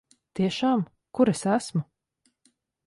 Tiešām? 0.39 0.81
Kur 1.19 1.33
es 1.35 1.47
esmu? 1.59 1.87